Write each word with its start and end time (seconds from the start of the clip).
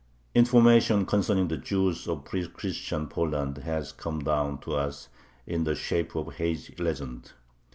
Information 0.33 1.05
concerning 1.05 1.47
the 1.47 1.57
Jews 1.59 2.07
of 2.07 2.25
pre 2.25 2.47
Christian 2.47 3.07
Poland 3.07 3.59
has 3.59 3.91
come 3.91 4.17
down 4.23 4.57
to 4.61 4.73
us 4.73 5.09
in 5.45 5.63
the 5.63 5.75
shape 5.75 6.15
of 6.15 6.33
hazy 6.37 6.73
legends. 6.79 7.33